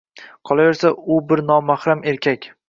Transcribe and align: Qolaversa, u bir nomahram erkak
Qolaversa, 0.49 0.91
u 1.17 1.19
bir 1.33 1.45
nomahram 1.51 2.03
erkak 2.15 2.51